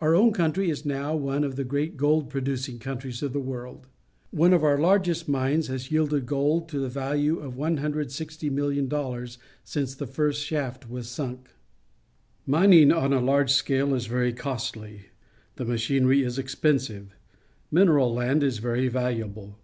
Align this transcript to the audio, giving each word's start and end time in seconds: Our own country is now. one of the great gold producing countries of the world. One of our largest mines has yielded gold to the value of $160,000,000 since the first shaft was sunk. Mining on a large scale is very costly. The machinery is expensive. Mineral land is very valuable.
Our 0.00 0.16
own 0.16 0.32
country 0.32 0.68
is 0.68 0.84
now. 0.84 1.14
one 1.14 1.44
of 1.44 1.54
the 1.54 1.62
great 1.62 1.96
gold 1.96 2.28
producing 2.28 2.80
countries 2.80 3.22
of 3.22 3.32
the 3.32 3.38
world. 3.38 3.86
One 4.32 4.52
of 4.52 4.64
our 4.64 4.76
largest 4.80 5.28
mines 5.28 5.68
has 5.68 5.92
yielded 5.92 6.26
gold 6.26 6.68
to 6.70 6.80
the 6.80 6.88
value 6.88 7.38
of 7.38 7.54
$160,000,000 7.54 9.38
since 9.62 9.94
the 9.94 10.08
first 10.08 10.44
shaft 10.44 10.90
was 10.90 11.08
sunk. 11.08 11.50
Mining 12.46 12.90
on 12.90 13.12
a 13.12 13.20
large 13.20 13.52
scale 13.52 13.94
is 13.94 14.06
very 14.06 14.32
costly. 14.32 15.02
The 15.54 15.64
machinery 15.64 16.24
is 16.24 16.36
expensive. 16.36 17.14
Mineral 17.70 18.12
land 18.12 18.42
is 18.42 18.58
very 18.58 18.88
valuable. 18.88 19.56